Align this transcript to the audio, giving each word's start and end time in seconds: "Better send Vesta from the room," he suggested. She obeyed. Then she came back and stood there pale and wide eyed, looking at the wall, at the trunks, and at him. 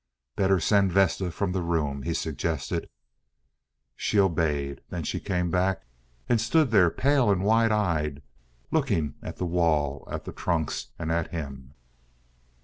"Better 0.35 0.59
send 0.59 0.91
Vesta 0.91 1.29
from 1.29 1.51
the 1.51 1.61
room," 1.61 2.01
he 2.01 2.15
suggested. 2.15 2.89
She 3.95 4.19
obeyed. 4.19 4.81
Then 4.89 5.03
she 5.03 5.19
came 5.19 5.51
back 5.51 5.85
and 6.27 6.41
stood 6.41 6.71
there 6.71 6.89
pale 6.89 7.29
and 7.29 7.43
wide 7.43 7.71
eyed, 7.71 8.23
looking 8.71 9.13
at 9.21 9.37
the 9.37 9.45
wall, 9.45 10.07
at 10.11 10.25
the 10.25 10.31
trunks, 10.33 10.87
and 10.97 11.11
at 11.11 11.29
him. 11.29 11.75